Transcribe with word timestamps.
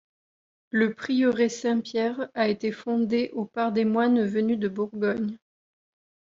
Le 0.71 0.95
Prieuré 0.95 1.47
Saint-Pierre 1.47 2.27
a 2.33 2.47
été 2.47 2.71
fondé 2.71 3.29
au 3.33 3.45
par 3.45 3.71
des 3.71 3.85
moines 3.85 4.25
venus 4.25 4.57
de 4.57 4.67
Bourgogne. 4.67 5.37